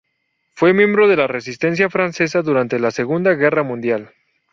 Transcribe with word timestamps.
Fue 0.55 0.73
miembro 0.73 1.07
de 1.07 1.15
la 1.15 1.27
Resistencia 1.27 1.87
francesa 1.87 2.41
durante 2.41 2.79
la 2.79 2.89
Segunda 2.89 3.35
Guerra 3.35 3.61
Mundial. 3.61 4.09